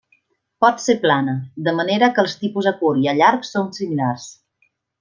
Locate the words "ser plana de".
0.85-1.73